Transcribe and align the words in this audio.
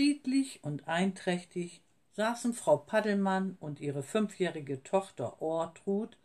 Friedlich 0.00 0.64
und 0.64 0.88
einträchtig 0.88 1.82
saßen 2.12 2.54
Frau 2.54 2.78
Paddelmann 2.78 3.58
und 3.60 3.80
ihre 3.80 4.02
fünfjährige 4.02 4.82
Tochter 4.82 5.42
Ortrud 5.42 6.16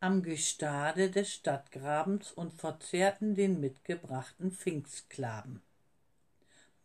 am 0.00 0.22
Gestade 0.22 1.10
des 1.10 1.34
Stadtgrabens 1.34 2.32
und 2.32 2.54
verzehrten 2.54 3.34
den 3.34 3.60
mitgebrachten 3.60 4.50
Pfingstklaben. 4.50 5.60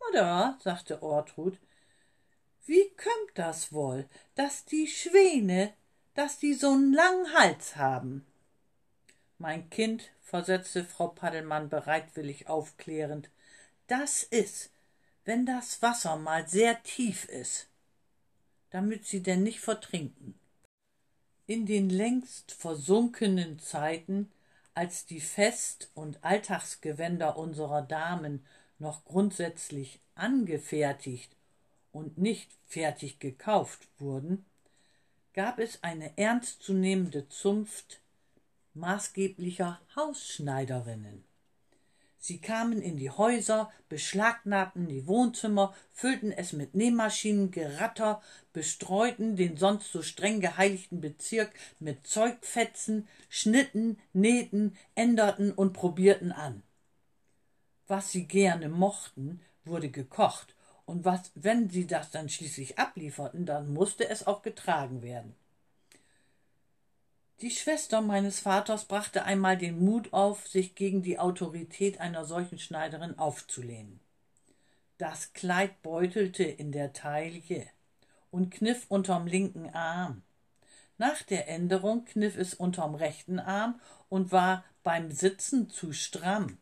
Mutter, 0.01 0.57
sagte 0.61 1.01
Ortrud, 1.01 1.57
wie 2.65 2.89
kömmt 2.97 3.31
das 3.35 3.71
wohl, 3.71 4.05
dass 4.35 4.65
die 4.65 4.87
Schwäne, 4.87 5.71
dass 6.13 6.39
die 6.39 6.55
so'n 6.55 6.93
langen 6.93 7.33
Hals 7.33 7.77
haben? 7.77 8.25
Mein 9.37 9.69
Kind, 9.69 10.11
versetzte 10.19 10.83
Frau 10.83 11.07
Paddelmann 11.07 11.69
bereitwillig 11.69 12.49
aufklärend, 12.49 13.29
das 13.87 14.23
is, 14.23 14.72
wenn 15.25 15.45
das 15.45 15.81
Wasser 15.81 16.17
mal 16.17 16.47
sehr 16.47 16.81
tief 16.83 17.25
is, 17.25 17.67
damit 18.69 19.05
sie 19.05 19.23
denn 19.23 19.43
nicht 19.43 19.59
vertrinken. 19.59 20.39
In 21.45 21.65
den 21.65 21.89
längst 21.89 22.51
versunkenen 22.51 23.59
Zeiten, 23.59 24.31
als 24.73 25.05
die 25.05 25.21
Fest- 25.21 25.89
und 25.93 26.23
Alltagsgewänder 26.23 27.37
unserer 27.37 27.81
Damen 27.81 28.45
noch 28.79 29.05
grundsätzlich 29.05 29.99
angefertigt 30.15 31.35
und 31.91 32.17
nicht 32.17 32.49
fertig 32.65 33.19
gekauft 33.19 33.87
wurden, 33.99 34.45
gab 35.33 35.59
es 35.59 35.83
eine 35.83 36.17
ernstzunehmende 36.17 37.27
Zunft 37.29 38.01
maßgeblicher 38.73 39.79
Hausschneiderinnen. 39.95 41.23
Sie 42.25 42.39
kamen 42.39 42.81
in 42.81 42.95
die 42.95 43.09
Häuser, 43.09 43.69
beschlagnahmten 43.89 44.87
die 44.87 45.07
Wohnzimmer, 45.07 45.75
füllten 45.91 46.31
es 46.31 46.53
mit 46.53 46.73
Nähmaschinen, 46.73 47.51
Geratter, 47.51 48.21
bestreuten 48.53 49.35
den 49.35 49.57
sonst 49.57 49.91
so 49.91 50.01
streng 50.01 50.39
geheiligten 50.39 51.01
Bezirk 51.01 51.51
mit 51.81 52.07
Zeugfetzen, 52.07 53.09
schnitten, 53.27 53.99
nähten, 54.13 54.77
änderten 54.95 55.51
und 55.51 55.73
probierten 55.73 56.31
an. 56.31 56.63
Was 57.87 58.13
sie 58.13 58.23
gerne 58.23 58.69
mochten, 58.69 59.41
wurde 59.65 59.89
gekocht, 59.89 60.55
und 60.85 61.03
was, 61.03 61.29
wenn 61.35 61.69
sie 61.69 61.87
das 61.87 62.09
dann 62.09 62.29
schließlich 62.29 62.79
ablieferten, 62.79 63.45
dann 63.45 63.73
musste 63.73 64.07
es 64.07 64.25
auch 64.25 64.43
getragen 64.43 65.01
werden. 65.01 65.35
Die 67.41 67.51
Schwester 67.51 68.01
meines 68.01 68.39
Vaters 68.39 68.85
brachte 68.85 69.25
einmal 69.25 69.57
den 69.57 69.83
Mut 69.83 70.13
auf, 70.13 70.47
sich 70.47 70.75
gegen 70.75 71.01
die 71.01 71.19
Autorität 71.19 71.99
einer 71.99 72.25
solchen 72.25 72.57
Schneiderin 72.57 73.17
aufzulehnen. 73.17 73.99
Das 74.97 75.33
Kleid 75.33 75.81
beutelte 75.81 76.43
in 76.43 76.71
der 76.71 76.93
Taille 76.93 77.67
und 78.31 78.51
kniff 78.51 78.85
unterm 78.87 79.27
linken 79.27 79.69
Arm. 79.71 80.21
Nach 80.97 81.21
der 81.23 81.49
Änderung 81.49 82.05
kniff 82.05 82.37
es 82.37 82.53
unterm 82.53 82.95
rechten 82.95 83.39
Arm 83.39 83.81
und 84.09 84.31
war 84.31 84.63
beim 84.83 85.11
Sitzen 85.11 85.69
zu 85.69 85.91
stramm. 85.91 86.57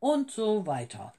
Und 0.00 0.30
so 0.30 0.66
weiter. 0.66 1.14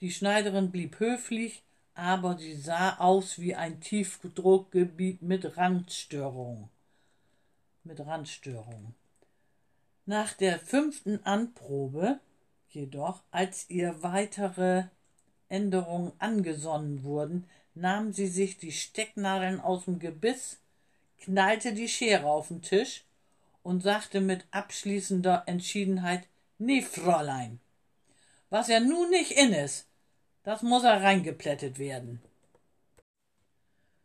Die 0.00 0.10
Schneiderin 0.10 0.70
blieb 0.70 1.00
höflich, 1.00 1.62
aber 1.94 2.36
sie 2.36 2.54
sah 2.54 2.98
aus 2.98 3.38
wie 3.38 3.54
ein 3.54 3.80
Tiefdruckgebiet 3.80 5.22
mit 5.22 5.56
Randstörung 5.56 6.68
mit 7.84 8.00
Randstörungen. 8.00 8.94
Nach 10.06 10.32
der 10.34 10.58
fünften 10.58 11.24
Anprobe 11.24 12.20
jedoch, 12.68 13.22
als 13.30 13.68
ihr 13.70 14.02
weitere 14.02 14.84
Änderungen 15.48 16.12
angesonnen 16.18 17.02
wurden, 17.02 17.48
nahm 17.74 18.12
sie 18.12 18.26
sich 18.28 18.58
die 18.58 18.72
Stecknadeln 18.72 19.60
aus 19.60 19.84
dem 19.84 19.98
Gebiss, 19.98 20.58
knallte 21.20 21.72
die 21.72 21.88
Schere 21.88 22.26
auf 22.26 22.48
den 22.48 22.62
Tisch 22.62 23.04
und 23.62 23.82
sagte 23.82 24.20
mit 24.20 24.44
abschließender 24.50 25.44
Entschiedenheit 25.46 26.26
Nee, 26.58 26.82
Fräulein, 26.82 27.60
was 28.50 28.68
ja 28.68 28.78
nun 28.78 29.10
nicht 29.10 29.32
in 29.32 29.52
ist, 29.52 29.86
das 30.44 30.62
muss 30.62 30.84
er 30.84 31.02
reingeplättet 31.02 31.78
werden. 31.78 32.22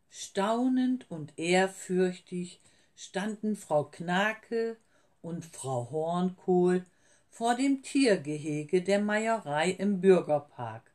Staunend 0.09 1.09
und 1.12 1.38
ehrfürchtig 1.38 2.59
standen 2.97 3.56
Frau 3.56 3.85
Knake 3.85 4.75
und 5.22 5.46
Frau 5.46 5.90
Hornkohl 5.91 6.84
vor 7.30 7.56
dem 7.56 7.84
Tiergehege 7.84 8.81
der 8.81 9.00
Meierei 9.00 9.69
im 9.69 10.02
Bürgerpark 10.02 10.91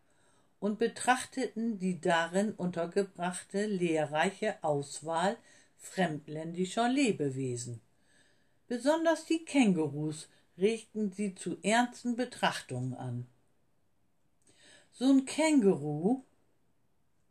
und 0.58 0.78
betrachteten 0.78 1.78
die 1.78 2.00
darin 2.00 2.52
untergebrachte 2.52 3.66
lehrreiche 3.66 4.62
Auswahl 4.62 5.36
fremdländischer 5.78 6.88
Lebewesen. 6.88 7.80
Besonders 8.66 9.24
die 9.24 9.44
Kängurus 9.44 10.28
regten 10.58 11.12
sie 11.12 11.34
zu 11.36 11.56
ernsten 11.62 12.16
Betrachtungen 12.16 12.94
an. 12.94 13.26
So'n 14.98 15.24
Känguru, 15.24 16.24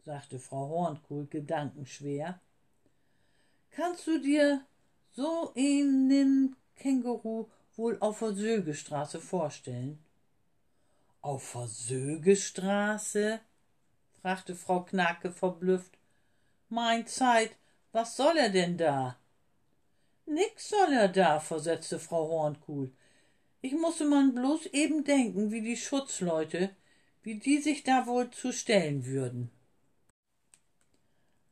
sagte 0.05 0.39
Frau 0.39 0.69
Hornkohl 0.69 1.27
gedankenschwer, 1.27 2.39
Kannst 3.73 4.05
du 4.05 4.19
dir 4.19 4.65
so 5.13 5.53
einen 5.55 6.57
Känguru 6.75 7.49
wohl 7.77 7.97
auf 8.01 8.19
der 8.19 8.33
Sögestraße 8.33 9.21
vorstellen? 9.21 10.03
Auf 11.21 11.53
der 11.53 11.67
Sögestraße? 11.67 13.39
fragte 14.21 14.55
Frau 14.55 14.81
Knacke 14.83 15.31
verblüfft. 15.31 15.97
Mein 16.67 17.07
Zeit, 17.07 17.55
was 17.93 18.17
soll 18.17 18.37
er 18.37 18.49
denn 18.49 18.77
da? 18.77 19.17
Nix 20.25 20.69
soll 20.69 20.91
er 20.91 21.07
da, 21.07 21.39
versetzte 21.39 21.97
Frau 21.97 22.27
Hornkuhl. 22.27 22.91
Ich 23.61 23.73
musste 23.73 24.05
man 24.05 24.35
bloß 24.35 24.65
eben 24.67 25.05
denken, 25.05 25.51
wie 25.51 25.61
die 25.61 25.77
Schutzleute, 25.77 26.75
wie 27.23 27.39
die 27.39 27.59
sich 27.59 27.83
da 27.83 28.05
wohl 28.05 28.31
zu 28.31 28.51
stellen 28.51 29.05
würden. 29.05 29.49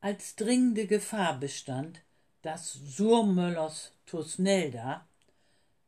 Als 0.01 0.36
dringende 0.36 0.88
Gefahr 0.88 1.40
bestand, 1.40 2.01
dass 2.41 2.73
Surmöllers 2.73 3.91
Tusnelda 4.05 5.05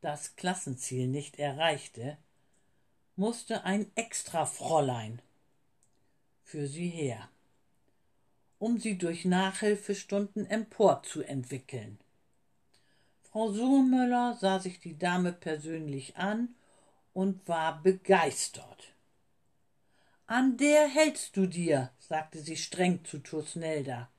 das 0.02 0.36
Klassenziel 0.36 1.08
nicht 1.08 1.40
erreichte, 1.40 2.18
musste 3.16 3.64
ein 3.64 3.90
Extrafräulein 3.96 5.22
für 6.44 6.68
sie 6.68 6.90
her, 6.90 7.30
um 8.60 8.80
sie 8.80 8.98
durch 8.98 9.26
Nachhilfestunden 9.26 10.46
emporzuentwickeln. 10.46 12.00
Frau 13.24 13.52
Surmöller 13.52 14.38
sah 14.42 14.60
sich 14.60 14.80
die 14.80 14.98
Dame 14.98 15.32
persönlich 15.32 16.18
an 16.18 16.54
und 17.14 17.48
war 17.48 17.82
begeistert. 17.82 18.94
An 20.28 20.58
der 20.58 20.88
hältst 20.88 21.38
du 21.38 21.46
dir, 21.46 21.92
sagte 22.00 22.42
sie 22.42 22.58
streng 22.58 23.04
zu 23.06 23.20
Tusnelda. 23.20 24.10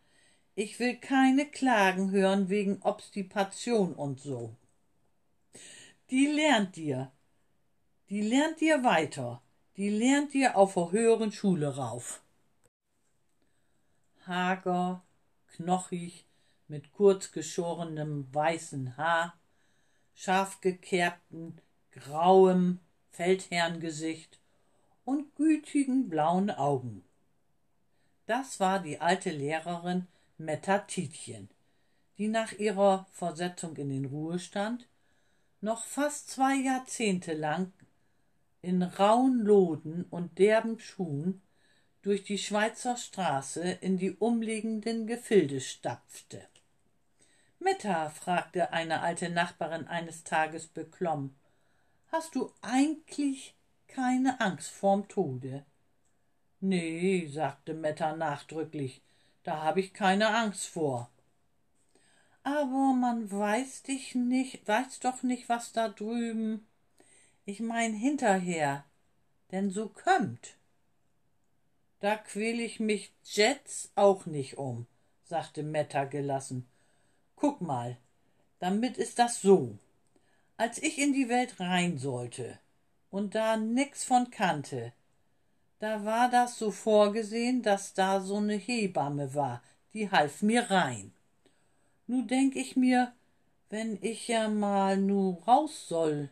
Ich 0.55 0.79
will 0.79 0.97
keine 0.97 1.47
Klagen 1.47 2.11
hören 2.11 2.51
wegen 2.51 2.83
Obstipation 2.83 3.95
und 3.95 4.21
so. 4.21 4.55
Die 6.11 6.27
lernt 6.27 6.77
dir. 6.77 7.11
Die 8.11 8.21
lernt 8.21 8.61
dir 8.61 8.85
weiter. 8.85 9.41
Die 9.79 9.89
lernt 9.89 10.35
dir 10.35 10.57
auf 10.57 10.75
der 10.75 10.93
höheren 10.93 11.33
Schule 11.33 11.77
rauf. 11.77 12.23
Hager, 14.27 15.03
knochig, 15.57 16.27
mit 16.69 16.93
kurz 16.93 17.33
geschorenem 17.33 18.29
weißen 18.33 18.99
Haar, 18.99 19.35
scharf 20.15 20.61
gekerbten, 20.61 21.59
grauem 21.93 22.79
Feldherrngesicht 23.11 24.39
und 25.07 25.35
gütigen 25.37 26.11
blauen 26.11 26.51
Augen. 26.51 27.05
Das 28.26 28.61
war 28.61 28.81
die 28.81 29.00
alte 29.00 29.31
Lehrerin 29.31 30.06
Metta 30.44 30.81
Tietjen, 30.81 31.49
die 32.19 32.27
nach 32.27 32.53
ihrer 32.53 33.06
Versetzung 33.12 33.77
in 33.77 33.91
den 33.91 34.06
Ruhestand 34.06 34.89
noch 35.61 35.85
fast 35.85 36.31
zwei 36.31 36.56
Jahrzehnte 36.56 37.33
lang 37.33 37.73
in 38.61 38.83
rauen 38.83 39.39
Loden 39.39 40.05
und 40.11 40.39
derben 40.41 40.81
Schuhen 40.81 41.43
durch 42.03 42.25
die 42.25 42.39
Schweizer 42.39 42.97
Straße 42.97 43.62
in 43.62 43.99
die 43.99 44.17
umliegenden 44.17 45.06
Gefilde 45.06 45.61
stapfte. 45.61 46.45
Metta, 47.61 48.11
fragte 48.11 48.73
eine 48.73 49.00
alte 49.00 49.31
Nachbarin 49.31 49.87
eines 49.87 50.25
Tages 50.25 50.67
beklommen, 50.67 51.37
hast 52.09 52.35
du 52.35 52.53
eigentlich 52.62 53.55
keine 53.87 54.41
Angst 54.41 54.71
vorm 54.73 55.06
Tode? 55.06 55.65
Nee, 56.59 57.29
sagte 57.29 57.75
Metta 57.75 58.17
nachdrücklich, 58.17 59.03
da 59.43 59.62
habe 59.62 59.81
ich 59.81 59.93
keine 59.93 60.35
Angst 60.35 60.67
vor. 60.67 61.11
Aber 62.44 62.93
man 62.93 63.31
weiß 63.31 63.85
dich 63.85 64.15
nicht, 64.15 64.67
weiß 64.67 65.00
doch 65.00 65.23
nicht, 65.23 65.49
was 65.49 65.73
da 65.73 65.89
drüben. 65.89 66.67
Ich 67.44 67.61
mein 67.61 67.94
hinterher, 67.94 68.85
denn 69.53 69.71
so 69.71 69.89
kömmt. 69.89 70.56
Da 72.00 72.17
quäl 72.17 72.61
ich 72.61 72.81
mich 72.81 73.12
jetzt 73.25 73.93
auch 73.94 74.27
nicht 74.27 74.59
um, 74.59 74.87
sagte 75.25 75.62
Metta 75.62 76.05
gelassen. 76.05 76.67
Guck 77.37 77.61
mal, 77.61 77.97
damit 78.59 78.97
ist 78.97 79.19
das 79.19 79.41
so. 79.41 79.79
Als 80.56 80.83
ich 80.83 80.99
in 80.99 81.12
die 81.12 81.29
Welt 81.29 81.61
rein 81.61 81.99
sollte 81.99 82.59
und 83.11 83.35
da 83.35 83.56
nix 83.56 84.05
von 84.05 84.31
kannte, 84.31 84.93
da 85.82 86.05
war 86.05 86.31
das 86.31 86.58
so 86.58 86.70
vorgesehen, 86.70 87.61
dass 87.61 87.93
da 87.93 88.20
so 88.20 88.40
ne 88.40 88.55
Hebamme 88.55 89.34
war, 89.34 89.64
die 89.93 90.08
half 90.12 90.40
mir 90.40 90.70
rein. 90.70 91.12
Nu 92.06 92.23
denk 92.23 92.55
ich 92.55 92.76
mir, 92.76 93.12
wenn 93.69 93.99
ich 94.00 94.29
ja 94.29 94.49
mal 94.49 94.96
nu 94.96 95.43
raus 95.44 95.88
soll 95.88 96.31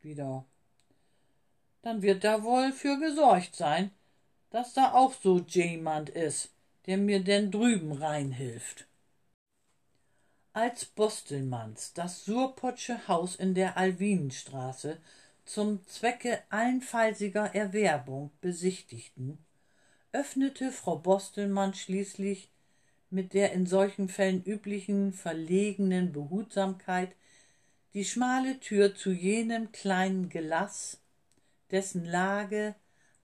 wieder, 0.00 0.46
dann 1.82 2.00
wird 2.00 2.24
da 2.24 2.42
wohl 2.42 2.72
für 2.72 2.98
gesorgt 2.98 3.56
sein, 3.56 3.90
dass 4.48 4.72
da 4.72 4.94
auch 4.94 5.12
so 5.12 5.38
jemand 5.40 6.08
is, 6.08 6.48
der 6.86 6.96
mir 6.96 7.22
denn 7.22 7.50
drüben 7.50 7.92
reinhilft. 7.92 8.86
Als 10.54 10.86
Bostelmanns 10.86 11.92
das 11.92 12.24
Surpotsche 12.24 13.06
Haus 13.06 13.36
in 13.36 13.52
der 13.52 13.76
Alwinenstraße 13.76 14.98
zum 15.48 15.82
Zwecke 15.86 16.42
allenfallsiger 16.50 17.54
Erwerbung 17.54 18.30
besichtigten, 18.42 19.38
öffnete 20.12 20.70
Frau 20.70 20.96
Bostelmann 20.98 21.72
schließlich 21.72 22.50
mit 23.08 23.32
der 23.32 23.52
in 23.52 23.64
solchen 23.64 24.10
Fällen 24.10 24.44
üblichen 24.44 25.14
verlegenen 25.14 26.12
Behutsamkeit 26.12 27.16
die 27.94 28.04
schmale 28.04 28.60
Tür 28.60 28.94
zu 28.94 29.10
jenem 29.10 29.72
kleinen 29.72 30.28
Gelaß, 30.28 31.00
dessen 31.70 32.04
Lage, 32.04 32.74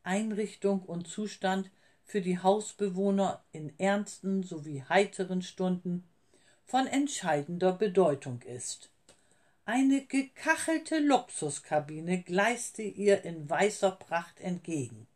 Einrichtung 0.02 0.80
und 0.80 1.06
Zustand 1.06 1.70
für 2.04 2.22
die 2.22 2.38
Hausbewohner 2.38 3.44
in 3.52 3.78
ernsten 3.78 4.42
sowie 4.42 4.82
heiteren 4.88 5.42
Stunden 5.42 6.08
von 6.64 6.86
entscheidender 6.86 7.72
Bedeutung 7.72 8.40
ist. 8.42 8.93
Eine 9.66 10.04
gekachelte 10.04 10.98
Luxuskabine 10.98 12.20
gleiste 12.22 12.82
ihr 12.82 13.24
in 13.24 13.48
weißer 13.48 13.92
Pracht 13.92 14.38
entgegen. 14.40 15.06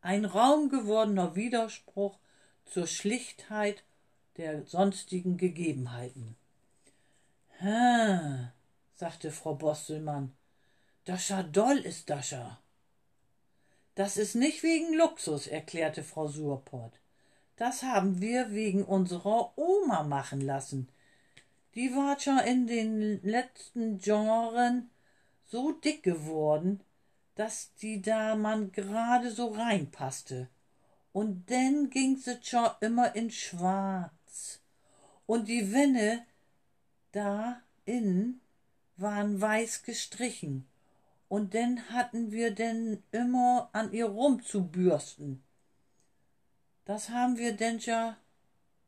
Ein 0.00 0.24
raumgewordener 0.24 1.34
Widerspruch 1.34 2.18
zur 2.66 2.86
Schlichtheit 2.86 3.82
der 4.36 4.64
sonstigen 4.66 5.36
Gegebenheiten. 5.38 6.36
Hä, 7.58 8.48
sagte 8.94 9.32
Frau 9.32 9.54
Bostelmann, 9.54 10.32
dascha 11.04 11.42
doll 11.42 11.78
ist 11.78 12.10
dascha. 12.10 12.60
Das 13.96 14.16
ist 14.16 14.36
nicht 14.36 14.62
wegen 14.62 14.94
Luxus, 14.94 15.48
erklärte 15.48 16.04
Frau 16.04 16.28
Surport. 16.28 16.94
Das 17.56 17.82
haben 17.82 18.20
wir 18.20 18.52
wegen 18.52 18.84
unserer 18.84 19.56
Oma 19.58 20.04
machen 20.04 20.40
lassen. 20.40 20.88
Die 21.74 21.94
war 21.94 22.20
schon 22.20 22.38
in 22.38 22.66
den 22.66 23.22
letzten 23.22 23.98
Jahren 23.98 24.90
so 25.46 25.72
dick 25.72 26.02
geworden, 26.02 26.80
dass 27.34 27.74
die 27.76 28.02
da 28.02 28.36
man 28.36 28.72
gerade 28.72 29.30
so 29.30 29.48
reinpasste. 29.48 30.48
Und 31.12 31.48
denn 31.48 31.90
ging 31.90 32.16
sie 32.16 32.38
schon 32.42 32.68
immer 32.80 33.14
in 33.14 33.30
schwarz. 33.30 34.60
Und 35.26 35.48
die 35.48 35.72
Wände 35.72 36.22
da 37.12 37.60
innen 37.84 38.40
waren 38.96 39.40
weiß 39.40 39.82
gestrichen. 39.82 40.66
Und 41.28 41.54
denn 41.54 41.88
hatten 41.90 42.32
wir 42.32 42.54
denn 42.54 43.02
immer 43.10 43.70
an 43.72 43.92
ihr 43.92 44.06
rumzubürsten. 44.06 45.42
Das 46.84 47.08
haben 47.08 47.38
wir 47.38 47.56
denn 47.56 47.78
ja, 47.78 48.16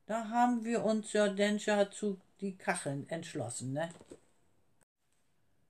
da 0.06 0.28
haben 0.28 0.64
wir 0.64 0.84
uns 0.84 1.12
ja 1.14 1.28
denn 1.28 1.58
ja 1.58 1.90
zu 1.90 2.18
die 2.44 2.56
Kacheln 2.56 3.08
entschlossen, 3.08 3.72
ne? 3.72 3.88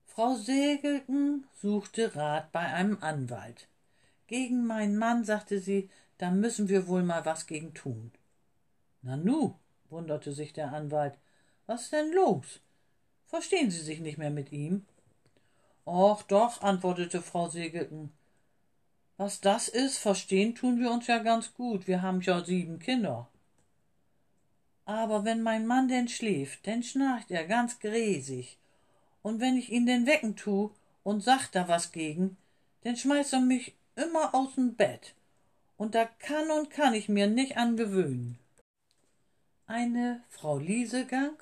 Frau 0.05 0.35
Segelten 0.35 1.47
suchte 1.53 2.15
Rat 2.15 2.51
bei 2.51 2.59
einem 2.59 2.97
Anwalt. 3.01 3.67
Gegen 4.27 4.65
meinen 4.65 4.97
Mann, 4.97 5.23
sagte 5.23 5.59
sie, 5.59 5.89
da 6.17 6.31
müssen 6.31 6.69
wir 6.69 6.87
wohl 6.87 7.03
mal 7.03 7.25
was 7.25 7.47
gegen 7.47 7.73
tun. 7.73 8.11
Na 9.01 9.15
nu, 9.15 9.55
wunderte 9.89 10.33
sich 10.33 10.51
der 10.53 10.73
Anwalt, 10.73 11.17
was 11.65 11.89
denn 11.89 12.11
los? 12.13 12.59
Verstehen 13.25 13.71
Sie 13.71 13.81
sich 13.81 13.99
nicht 13.99 14.17
mehr 14.17 14.29
mit 14.29 14.51
ihm? 14.51 14.85
Och 15.85 16.23
doch, 16.23 16.61
antwortete 16.61 17.21
Frau 17.21 17.49
Segelten. 17.49 18.11
Was 19.17 19.41
das 19.41 19.67
ist, 19.67 19.97
verstehen 19.97 20.55
tun 20.55 20.79
wir 20.79 20.91
uns 20.91 21.07
ja 21.07 21.19
ganz 21.19 21.53
gut. 21.53 21.87
Wir 21.87 22.01
haben 22.01 22.21
ja 22.21 22.43
sieben 22.43 22.79
Kinder. 22.79 23.29
Aber 24.85 25.25
wenn 25.25 25.41
mein 25.41 25.65
Mann 25.65 25.87
denn 25.87 26.07
schläft, 26.07 26.65
denn 26.65 26.83
schnarcht 26.83 27.31
er 27.31 27.45
ganz 27.45 27.79
gräsig. 27.79 28.57
Und 29.23 29.39
wenn 29.39 29.57
ich 29.57 29.71
ihn 29.71 29.85
denn 29.85 30.05
wecken 30.05 30.35
tu 30.35 30.71
und 31.03 31.21
sag 31.21 31.49
da 31.51 31.67
was 31.67 31.91
gegen, 31.91 32.37
denn 32.83 32.95
schmeißt 32.95 33.33
er 33.33 33.41
mich 33.41 33.73
immer 33.95 34.35
aus'm 34.35 34.75
Bett 34.75 35.15
und 35.77 35.95
da 35.95 36.05
kann 36.05 36.51
und 36.51 36.69
kann 36.69 36.93
ich 36.93 37.09
mir 37.09 37.27
nicht 37.27 37.57
angewöhnen. 37.57 38.37
Eine 39.67 40.23
Frau 40.29 40.59
Liesegang 40.59 41.33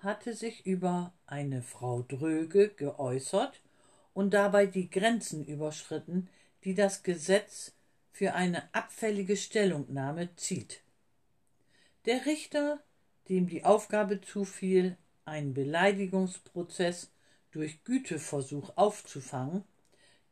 hatte 0.00 0.34
sich 0.34 0.66
über 0.66 1.12
eine 1.26 1.62
Frau 1.62 2.02
Dröge 2.02 2.70
geäußert 2.70 3.60
und 4.14 4.34
dabei 4.34 4.66
die 4.66 4.90
Grenzen 4.90 5.44
überschritten, 5.44 6.28
die 6.64 6.74
das 6.74 7.02
Gesetz 7.02 7.72
für 8.10 8.34
eine 8.34 8.62
abfällige 8.74 9.36
Stellungnahme 9.36 10.34
zieht. 10.36 10.81
Der 12.04 12.26
Richter, 12.26 12.82
dem 13.28 13.46
die 13.46 13.64
Aufgabe 13.64 14.20
zufiel, 14.20 14.96
einen 15.24 15.54
Beleidigungsprozess 15.54 17.12
durch 17.52 17.84
Güteversuch 17.84 18.76
aufzufangen, 18.76 19.64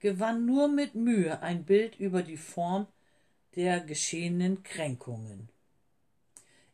gewann 0.01 0.47
nur 0.47 0.69
mit 0.69 0.95
Mühe 0.95 1.41
ein 1.43 1.65
Bild 1.65 2.01
über 2.01 2.23
die 2.23 2.39
Form 2.39 2.89
der 3.55 3.81
geschehenen 3.81 4.63
Kränkungen. 4.63 5.49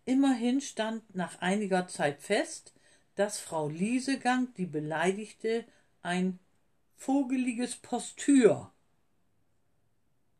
Immerhin 0.05 0.61
stand 0.61 1.15
nach 1.15 1.41
einiger 1.41 1.89
Zeit 1.89 2.23
fest, 2.23 2.73
dass 3.17 3.39
Frau 3.39 3.69
Liesegang 3.69 4.55
die 4.55 4.67
Beleidigte 4.67 5.65
ein 6.03 6.39
vogeliges 6.97 7.77
Postür, 7.77 8.73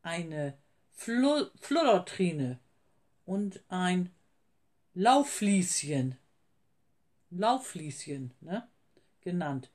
eine 0.01 0.57
Fl 0.93 1.51
Floddertrine 1.59 2.59
und 3.25 3.61
ein 3.67 4.09
Laufflieschen, 4.99 6.17
Laufflieschen, 7.29 8.33
ne, 8.41 8.67
genannt, 9.21 9.69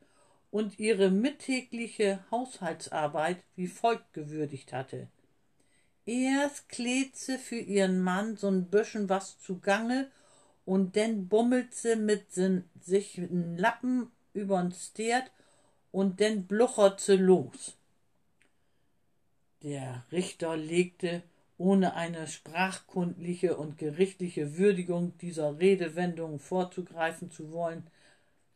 und 0.51 0.81
ihre 0.81 1.13
mittägliche 1.13 2.25
Haushaltsarbeit 2.33 3.41
wie 3.55 3.69
folgt 3.69 4.15
gewürdigt 4.15 4.73
hatte. 4.73 5.07
Erst 6.07 6.69
klebt 6.69 7.15
sie 7.15 7.39
für 7.39 7.61
ihren 7.61 8.03
Mann 8.03 8.37
so'n 8.37 8.63
büschen 8.63 9.09
was 9.09 9.39
zugange 9.39 10.11
und 10.65 10.97
denn 10.97 11.29
bummelt 11.29 11.73
sie 11.73 11.95
mit 11.95 12.33
sin, 12.33 12.69
sich 12.81 13.17
n 13.19 13.57
Lappen 13.57 14.11
übern 14.35 14.73
Stert 14.73 15.31
und 15.93 16.19
denn 16.19 16.49
bluchert 16.49 16.99
sie 17.01 17.15
los. 17.15 17.77
Der 19.63 20.05
Richter 20.11 20.57
legte, 20.57 21.23
ohne 21.63 21.95
eine 21.95 22.27
sprachkundliche 22.27 23.57
und 23.57 23.79
gerichtliche 23.79 24.59
Würdigung 24.59 25.17
dieser 25.19 25.61
Redewendung 25.61 26.41
vorzugreifen 26.41 27.31
zu 27.31 27.53
wollen, 27.53 27.87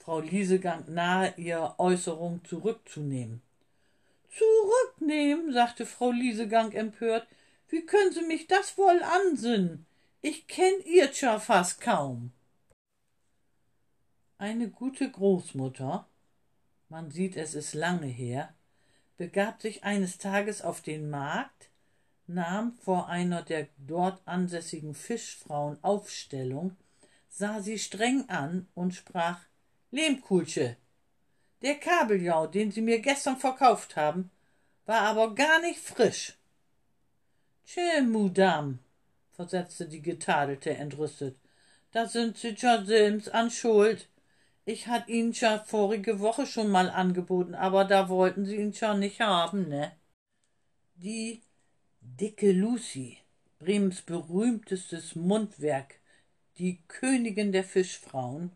Frau 0.01 0.19
Liesegang 0.19 0.93
nahe, 0.93 1.33
ihr 1.37 1.77
Äußerung 1.79 2.45
zurückzunehmen. 2.45 3.43
Zurücknehmen, 4.29 5.53
sagte 5.53 5.87
Frau 5.87 6.11
Liesegang 6.11 6.73
empört. 6.73 7.29
Wie 7.69 7.87
können 7.87 8.13
Sie 8.13 8.23
mich 8.23 8.49
das 8.49 8.77
wohl 8.77 9.01
ansinnen? 9.03 9.87
Ich 10.21 10.49
kenn 10.49 10.75
ihr 10.85 11.11
ja 11.13 11.39
fast 11.39 11.81
kaum. 11.81 12.33
Eine 14.37 14.69
gute 14.69 15.09
Großmutter, 15.09 16.09
man 16.89 17.11
sieht, 17.13 17.37
es 17.37 17.55
ist 17.55 17.75
lange 17.75 18.09
her, 18.09 18.53
begab 19.17 19.63
sich 19.63 19.85
eines 19.85 20.19
Tages 20.19 20.61
auf 20.61 20.83
den 20.83 21.09
Markt, 21.09 21.71
nahm 22.29 22.77
vor 22.83 23.09
einer 23.09 23.43
der 23.43 23.69
dort 23.79 24.21
ansässigen 24.27 24.95
Fischfrauen 24.95 25.83
Aufstellung, 25.83 26.77
sah 27.29 27.61
sie 27.61 27.79
streng 27.79 28.29
an 28.29 28.69
und 28.75 28.95
sprach 28.95 29.41
Lehmkulche, 29.91 30.77
der 31.63 31.77
Kabeljau, 31.77 32.47
den 32.47 32.71
Sie 32.71 32.83
mir 32.83 33.01
gestern 33.01 33.39
verkauft 33.39 33.97
haben, 33.97 34.31
war 34.85 35.01
aber 35.01 35.35
gar 35.35 35.61
nicht 35.61 35.81
frisch. 35.81 36.35
Tschä, 37.65 38.03
Mudam, 38.03 38.79
versetzte 39.33 39.89
die 39.89 40.03
Getadelte 40.03 40.77
entrüstet, 40.77 41.37
da 41.93 42.07
sind 42.07 42.37
Sie 42.37 42.55
ja 42.59 42.85
selbst 42.85 43.33
an 43.33 43.51
Schuld. 43.51 44.09
Ich 44.65 44.87
hat 44.87 45.09
Ihnen 45.09 45.33
ja 45.33 45.59
vorige 45.59 46.21
Woche 46.21 46.47
schon 46.47 46.69
mal 46.69 46.91
angeboten, 46.91 47.55
aber 47.55 47.85
da 47.85 48.09
wollten 48.09 48.45
Sie 48.45 48.57
ihn 48.57 48.73
ja 48.73 48.95
nicht 48.95 49.21
haben, 49.21 49.69
ne? 49.69 49.93
Die 50.97 51.43
Dicke 52.15 52.53
Lucy, 52.53 53.19
Bremens 53.59 54.01
berühmtestes 54.01 55.17
Mundwerk, 55.17 56.01
die 56.57 56.81
Königin 56.89 57.53
der 57.53 57.65
Fischfrauen, 57.65 58.53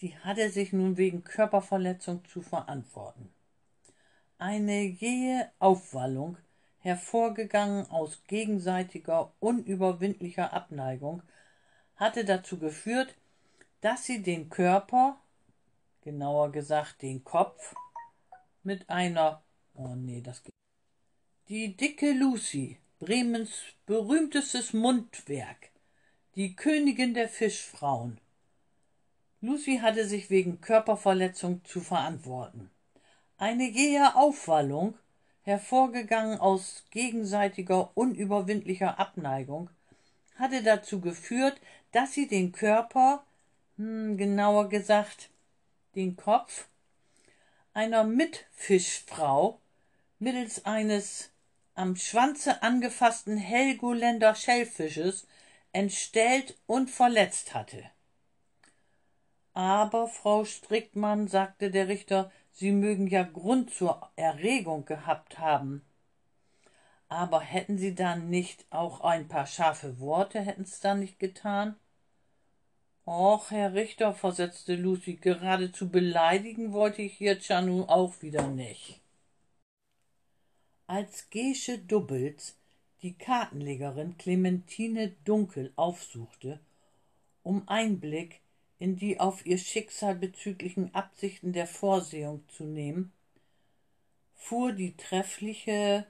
die 0.00 0.16
hatte 0.18 0.50
sich 0.50 0.72
nun 0.72 0.96
wegen 0.96 1.22
Körperverletzung 1.22 2.24
zu 2.24 2.42
verantworten. 2.42 3.32
Eine 4.38 4.80
jähe 4.82 5.52
Aufwallung, 5.60 6.36
hervorgegangen 6.78 7.88
aus 7.90 8.24
gegenseitiger 8.26 9.32
unüberwindlicher 9.38 10.52
Abneigung, 10.52 11.22
hatte 11.94 12.24
dazu 12.24 12.58
geführt, 12.58 13.14
dass 13.82 14.04
sie 14.04 14.20
den 14.20 14.48
Körper, 14.48 15.20
genauer 16.00 16.50
gesagt 16.50 17.02
den 17.02 17.22
Kopf, 17.22 17.74
mit 18.64 18.90
einer 18.90 19.44
oh 19.74 19.94
nee, 19.94 20.22
das 20.22 20.42
geht. 20.42 20.63
Die 21.50 21.76
dicke 21.76 22.12
Lucy, 22.12 22.78
Bremens 23.00 23.50
berühmtestes 23.84 24.72
Mundwerk, 24.72 25.68
die 26.36 26.56
Königin 26.56 27.12
der 27.12 27.28
Fischfrauen. 27.28 28.18
Lucy 29.42 29.80
hatte 29.82 30.08
sich 30.08 30.30
wegen 30.30 30.62
Körperverletzung 30.62 31.62
zu 31.66 31.82
verantworten. 31.82 32.70
Eine 33.36 33.68
jähe 33.68 34.16
Aufwallung, 34.16 34.96
hervorgegangen 35.42 36.38
aus 36.40 36.84
gegenseitiger 36.90 37.94
unüberwindlicher 37.94 38.98
Abneigung, 38.98 39.68
hatte 40.36 40.62
dazu 40.62 41.02
geführt, 41.02 41.60
dass 41.92 42.14
sie 42.14 42.26
den 42.26 42.52
Körper, 42.52 43.22
hm, 43.76 44.16
genauer 44.16 44.70
gesagt 44.70 45.28
den 45.94 46.16
Kopf, 46.16 46.68
einer 47.74 48.04
Mitfischfrau 48.04 49.60
mittels 50.18 50.64
eines 50.64 51.33
am 51.74 51.96
Schwanze 51.96 52.62
angefassten 52.62 53.36
Helgoländer 53.36 54.34
Schellfisches 54.34 55.26
entstellt 55.72 56.56
und 56.66 56.90
verletzt 56.90 57.54
hatte. 57.54 57.82
Aber, 59.52 60.08
Frau 60.08 60.44
Strickmann, 60.44 61.28
sagte 61.28 61.70
der 61.70 61.88
Richter, 61.88 62.30
Sie 62.52 62.70
mögen 62.70 63.08
ja 63.08 63.24
Grund 63.24 63.74
zur 63.74 64.10
Erregung 64.16 64.84
gehabt 64.84 65.38
haben. 65.38 65.84
Aber 67.08 67.40
hätten 67.40 67.78
Sie 67.78 67.94
dann 67.94 68.30
nicht 68.30 68.64
auch 68.70 69.00
ein 69.00 69.28
paar 69.28 69.46
scharfe 69.46 69.98
Worte, 69.98 70.40
hätten's 70.40 70.80
dann 70.80 71.00
nicht 71.00 71.18
getan? 71.18 71.76
Och, 73.06 73.50
Herr 73.50 73.74
Richter, 73.74 74.14
versetzte 74.14 74.76
Lucy, 74.76 75.16
geradezu 75.16 75.90
beleidigen 75.90 76.72
wollte 76.72 77.02
ich 77.02 77.20
jetzt 77.20 77.48
ja 77.48 77.60
nun 77.60 77.88
auch 77.88 78.22
wieder 78.22 78.48
nicht. 78.48 79.03
Als 80.96 81.28
Gesche 81.28 81.80
Dubbels 81.80 82.54
die 83.02 83.14
Kartenlegerin 83.14 84.16
Clementine 84.16 85.16
Dunkel 85.24 85.72
aufsuchte, 85.74 86.60
um 87.42 87.68
Einblick 87.68 88.40
in 88.78 88.94
die 88.94 89.18
auf 89.18 89.44
ihr 89.44 89.58
Schicksal 89.58 90.14
bezüglichen 90.14 90.94
Absichten 90.94 91.52
der 91.52 91.66
Vorsehung 91.66 92.48
zu 92.48 92.62
nehmen, 92.62 93.12
fuhr 94.36 94.70
die 94.70 94.96
treffliche 94.96 96.06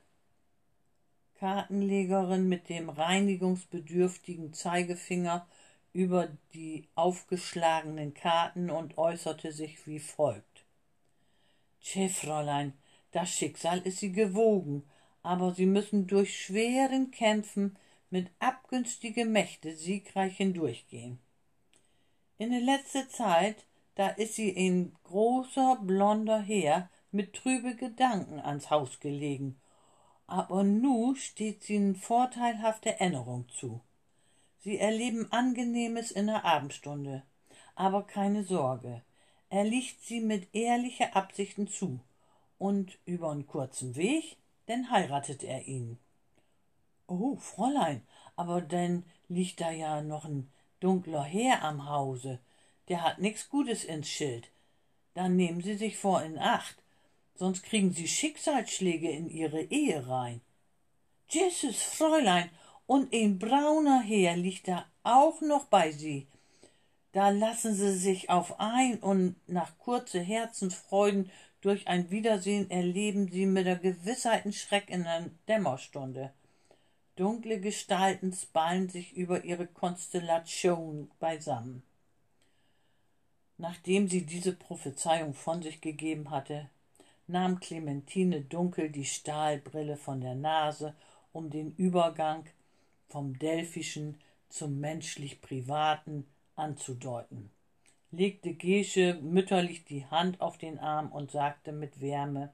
Kartenlegerin 1.37 2.47
mit 2.47 2.69
dem 2.69 2.91
reinigungsbedürftigen 2.91 4.53
Zeigefinger 4.53 5.49
über 5.95 6.29
die 6.53 6.87
aufgeschlagenen 6.95 8.13
Karten 8.13 8.69
und 8.69 8.99
äußerte 8.99 9.51
sich 9.51 9.87
wie 9.87 10.01
folgt. 10.01 10.67
Tje, 11.81 12.11
Fräulein, 12.11 12.75
das 13.15 13.31
Schicksal 13.31 13.79
ist 13.81 13.99
sie 13.99 14.11
gewogen, 14.11 14.83
aber 15.23 15.55
sie 15.55 15.67
müssen 15.67 16.09
durch 16.09 16.37
schweren 16.37 17.13
Kämpfen 17.13 17.77
mit 18.11 18.29
abgünstige 18.41 19.25
Mächte 19.25 19.77
siegreich 19.77 20.37
hindurchgehen. 20.37 21.21
In 22.39 22.51
der 22.51 22.61
letzten 22.61 23.09
Zeit, 23.09 23.67
da 23.95 24.09
ist 24.09 24.35
sie 24.35 24.49
in 24.49 24.97
großer 25.05 25.79
blonder 25.83 26.41
Heer 26.41 26.91
mit 27.13 27.35
trübe 27.35 27.77
Gedanken 27.77 28.41
ans 28.41 28.71
Haus 28.71 28.99
gelegen, 28.99 29.61
aber 30.27 30.65
nu 30.65 31.15
steht 31.15 31.63
sie 31.63 31.77
in 31.77 31.95
vorteilhafte 31.95 32.99
Erinnerung 32.99 33.49
zu. 33.49 33.81
Sie 34.59 34.79
erleben 34.79 35.31
Angenehmes 35.31 36.11
in 36.11 36.27
der 36.27 36.45
Abendstunde, 36.45 37.23
aber 37.77 38.03
keine 38.03 38.43
Sorge, 38.43 39.03
er 39.51 39.63
liegt 39.63 40.03
sie 40.03 40.21
mit 40.21 40.53
ehrlicher 40.53 41.15
Absichten 41.15 41.69
zu 41.69 42.01
und 42.59 42.99
über'n 43.07 43.47
kurzen 43.47 43.97
Weg, 43.97 44.37
denn 44.69 44.91
heiratet 44.91 45.43
er 45.43 45.67
ihn. 45.67 45.99
Oh, 47.07 47.37
Fräulein, 47.37 48.03
aber 48.37 48.61
denn 48.61 49.05
liegt 49.29 49.61
da 49.61 49.71
ja 49.71 50.03
noch 50.03 50.25
ein 50.25 50.51
dunkler 50.81 51.23
Herr 51.23 51.63
am 51.63 51.89
Hause, 51.89 52.41
der 52.89 53.03
hat 53.03 53.19
nix 53.19 53.49
Gutes 53.49 53.85
ins 53.85 54.09
Schild. 54.09 54.51
Dann 55.15 55.37
nehmen 55.37 55.63
Sie 55.63 55.75
sich 55.77 55.97
vor 55.97 56.23
in 56.23 56.39
Acht, 56.39 56.77
sonst 57.35 57.63
kriegen 57.63 57.93
Sie 57.93 58.09
Schicksalsschläge 58.09 59.11
in 59.11 59.31
Ihre 59.31 59.63
Ehe 59.63 60.07
rein. 60.09 60.41
Jesus, 61.29 61.83
Fräulein, 61.83 62.51
und 62.87 63.15
ein 63.15 63.39
brauner 63.39 64.03
Herr 64.03 64.37
liegt 64.37 64.69
da 64.69 64.85
auch 65.03 65.41
noch 65.41 65.65
bei 65.67 65.91
Sie. 65.93 66.27
Da 67.13 67.31
lassen 67.31 67.75
Sie 67.75 67.97
sich 67.97 68.29
auf 68.29 68.61
ein 68.61 68.99
und 68.99 69.37
nach 69.47 69.79
kurze 69.79 70.21
Herzensfreuden 70.21 71.31
durch 71.65 71.89
ein 71.89 72.11
Wiedersehen 72.11 72.71
erleben 72.71 73.29
sie 73.29 73.47
mit 73.47 73.65
der 73.65 73.77
Gewissheit 73.77 74.45
einen 74.45 74.53
Schreck 74.53 74.91
in 74.91 75.05
der 75.05 75.31
Dämmerstunde. 75.49 76.31
Dunkle 77.17 77.59
Gestalten 77.59 78.37
ballen 78.53 78.91
sich 78.91 79.15
über 79.15 79.45
ihre 79.45 79.67
Konstellation 79.67 81.11
beisammen. 81.21 81.83
Nachdem 83.57 84.09
sie 84.09 84.27
diese 84.27 84.53
Prophezeiung 84.53 85.33
von 85.33 85.63
sich 85.63 85.81
gegeben 85.81 86.31
hatte, 86.31 86.69
nahm 87.27 87.61
Clementine 87.61 88.43
dunkel 88.43 88.91
die 88.91 89.07
Stahlbrille 89.07 89.97
von 89.97 90.21
der 90.21 90.35
Nase, 90.35 90.95
um 91.33 91.49
den 91.49 91.75
Übergang 91.77 92.45
vom 93.09 93.39
Delphischen 93.39 94.21
zum 94.51 94.81
menschlich 94.81 95.41
Privaten 95.41 96.27
anzudeuten 96.57 97.54
legte 98.17 98.55
Gesche 98.55 99.19
mütterlich 99.23 99.85
die 99.85 100.07
Hand 100.07 100.41
auf 100.41 100.59
den 100.59 100.79
Arm 100.79 101.13
und 101.13 101.31
sagte 101.31 101.73
mit 101.73 102.01
Wärme 102.01 102.53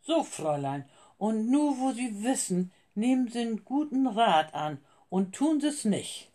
So, 0.00 0.22
Fräulein, 0.22 0.84
und 1.18 1.50
nu, 1.50 1.76
wo 1.78 1.92
Sie 1.92 2.22
wissen, 2.22 2.72
nehmen 2.94 3.28
Sie 3.28 3.40
'n 3.40 3.64
guten 3.64 4.06
Rat 4.06 4.54
an 4.54 4.78
und 5.08 5.34
tun 5.34 5.60
Sie's 5.60 5.84
nicht. 5.84 6.27